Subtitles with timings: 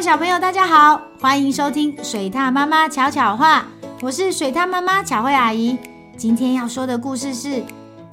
[0.00, 3.66] 位小朋友，大家好，欢迎收听水獭妈妈巧巧话，
[4.00, 5.78] 我是水獭妈妈巧慧阿姨。
[6.16, 7.62] 今天要说的故事是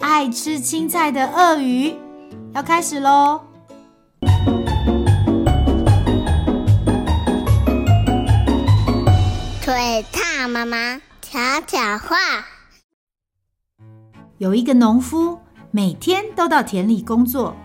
[0.02, 1.96] 爱吃青菜的鳄鱼，
[2.54, 3.39] 要开始喽。
[9.61, 12.17] 水獭妈妈巧巧话，
[14.39, 15.39] 有一个农夫，
[15.71, 17.55] 每天都到田里工作。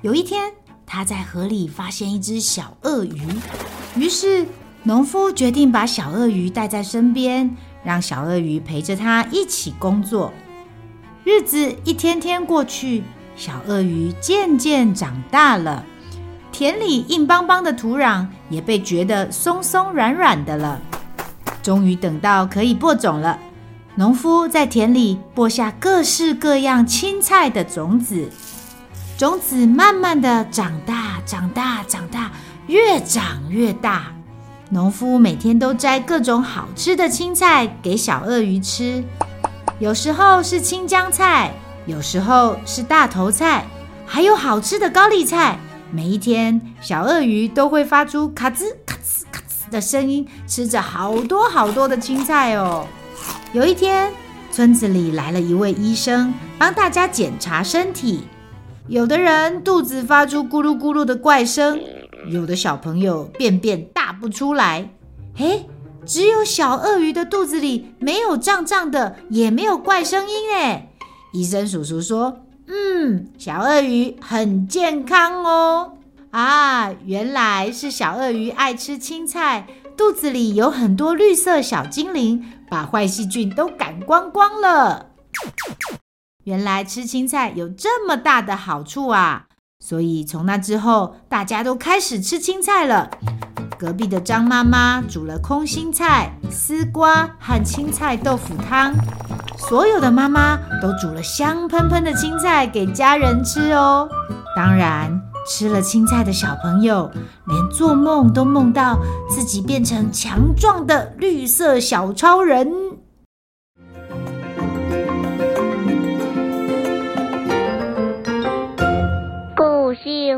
[0.00, 0.50] 有一天，
[0.86, 3.20] 他在河里发现一只小鳄鱼，
[3.96, 4.46] 于是
[4.84, 10.32] 农夫决定把小鳄鱼带在身边，让小鳄鱼陪着他一起工作。
[11.24, 13.02] 日子一天天过去，
[13.36, 15.84] 小鳄鱼渐渐长大了，
[16.52, 20.80] 田里硬邦邦的土壤也被觉得松松软软的了。
[21.64, 23.36] 终于等到可以播种了，
[23.96, 28.30] 农夫在田里播下各式各样青菜的种子。
[29.16, 32.30] 种子慢慢的长大，长大，长大，
[32.66, 34.12] 越长越大。
[34.68, 39.02] 农夫每天都摘各种好吃的青菜给小鳄鱼吃，
[39.78, 41.50] 有时候是青江菜，
[41.86, 43.64] 有时候是大头菜，
[44.04, 45.58] 还有好吃的高丽菜。
[45.90, 52.86] 每一天，小鳄鱼都会发出咔吱咔吱咔吱的声音，吃着好多好多的青菜哦。
[53.54, 54.12] 有一天，
[54.52, 58.24] 村子里来了一位医生，帮大家检查身体。
[58.88, 61.80] 有的人肚子发出咕噜咕噜的怪声，
[62.30, 64.88] 有的小朋友便便大不出来，
[65.34, 65.66] 嘿，
[66.04, 70.88] 只有小鳄鱼的肚子里没有胀胀的，也没有怪声音哎。
[71.32, 75.94] 医生叔叔说：“嗯，小鳄鱼很健康哦。”
[76.30, 79.66] 啊，原来是小鳄鱼爱吃青菜，
[79.96, 85.06] 肚子里有很多绿色小精灵，把坏细菌都赶光光了。
[86.46, 89.46] 原来吃青菜有这么大的好处啊！
[89.84, 93.10] 所以从那之后，大家都开始吃青菜了。
[93.76, 98.94] 隔壁的张妈妈煮了空心菜、丝瓜和青菜豆腐汤，
[99.58, 104.08] 所有的妈妈都煮了香喷喷的青菜给家人吃哦。
[104.54, 107.10] 当然，吃了青菜的小朋友，
[107.46, 112.72] 连做梦都梦到自己变成强壮的绿色小超人。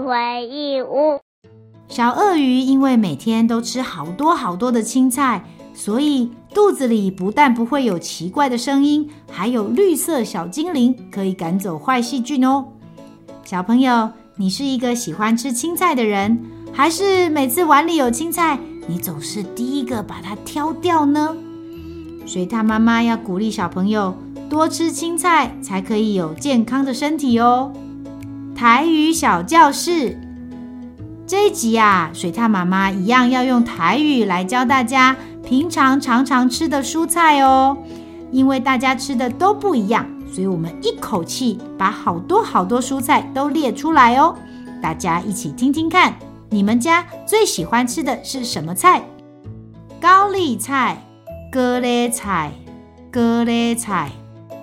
[0.00, 1.18] 回忆屋。
[1.88, 12.66] 小鳄鱼因为每天都吃好多好多的青菜，所以肚子里不但不会有奇怪的声音，还有绿色小精灵可以赶走坏细菌哦。
[13.44, 16.38] 小朋友，你是一个喜欢吃青菜的人，
[16.72, 21.34] 还是每次碗里有青菜，你总是第一个把它挑掉呢？
[22.26, 24.14] 水獭妈妈要鼓励小朋友
[24.50, 27.72] 多吃青菜，才可以有健康的身体哦。
[28.58, 30.18] 台语小教室
[31.28, 37.78] 这一集啊，水獭妈妈一样要用台语来教大家平常常常吃的蔬菜哦。
[38.32, 44.34] 因为大家吃的都不一样，所以我们一口气把好多好多蔬菜都列出来哦。
[44.82, 46.16] 大家一起听听看，
[46.50, 49.00] 你们家最喜欢吃的是什么菜？
[50.00, 51.00] 高丽菜、
[51.52, 52.50] 高丽菜、
[53.12, 54.10] 高丽菜、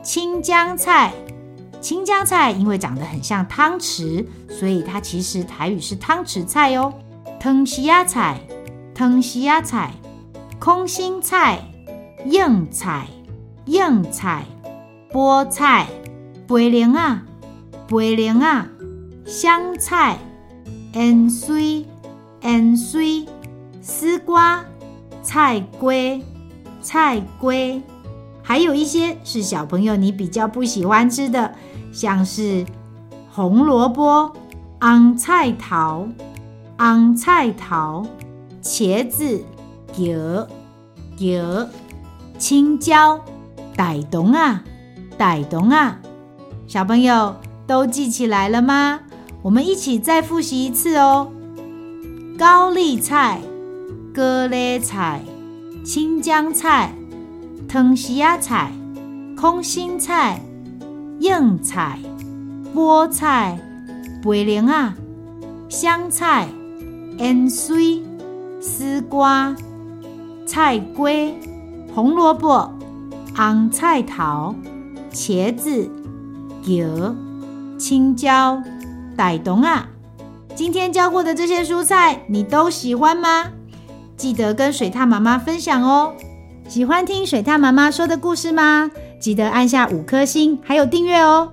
[0.03, 1.13] 青江菜。
[1.85, 6.91] 青江菜因为长得很像汤匙，所以它其实台语是汤匙菜哦。
[7.39, 8.41] 汤匙仔菜、
[8.95, 9.91] 汤匙仔菜、
[10.57, 11.59] 空心菜、
[12.25, 13.05] 硬菜、
[13.65, 14.45] 硬菜、
[15.11, 15.85] 菠菜、
[16.47, 17.19] 背灵仔、
[17.87, 18.67] 背灵啊、
[19.23, 20.17] 香菜、
[20.91, 21.85] 芫荽、
[22.41, 23.27] 芫荽、
[23.79, 24.65] 丝瓜、
[25.21, 26.19] 菜龟、
[26.81, 27.79] 菜龟，
[28.41, 31.53] 还有一些是小朋友你比较不喜欢吃的。
[31.95, 32.65] 像是
[33.31, 34.29] 红萝卜、
[34.81, 36.09] 红菜头、
[36.77, 38.05] 红菜头、
[38.61, 39.41] 茄子、
[39.95, 40.17] 叶、
[41.17, 41.41] 叶、
[42.37, 43.17] 青椒、
[43.77, 44.61] 大同啊、
[45.17, 45.97] 大同啊，
[46.67, 47.33] 小朋友
[47.65, 48.99] 都记起来了吗？
[49.41, 51.31] 我们一起再复习一次哦。
[52.37, 53.39] 高丽菜、
[54.13, 55.21] 高丽菜、
[55.85, 56.93] 青江菜、
[57.69, 58.73] 汤匙仔菜、
[59.39, 60.41] 空心菜。
[61.25, 61.97] 硬菜、
[62.71, 63.57] 菠菜、
[64.21, 64.93] 背灵啊、
[65.67, 66.47] 香菜、
[67.17, 68.03] 芫荽、
[68.61, 69.55] 丝瓜、
[70.45, 71.33] 菜龟、
[71.95, 72.71] 红萝卜、
[73.35, 74.53] 红菜头、
[75.11, 75.89] 茄子、
[76.61, 76.87] 叶、
[77.79, 78.61] 青椒、
[79.17, 79.87] 大冬啊！
[80.53, 83.45] 今天教过的这些蔬菜，你都喜欢吗？
[84.15, 86.13] 记得跟水獭妈妈分享哦。
[86.67, 88.91] 喜欢听水獭妈妈说的故事吗？
[89.25, 91.51] 记得按下五颗星，还有订阅哦。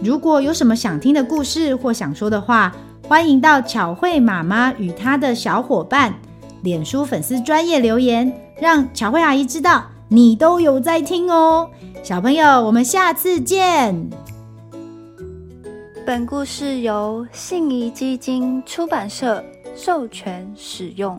[0.00, 2.72] 如果有什么想听的故事或想说的话，
[3.08, 6.14] 欢迎到巧慧妈妈与她的小伙伴
[6.62, 11.68] 脸书粉丝专业留言，让巧慧阿姨知道你都有在听哦。
[12.04, 14.08] 小朋友，我们下次见。
[16.06, 19.44] 本故事由信谊基金出版社
[19.74, 21.18] 授权使用。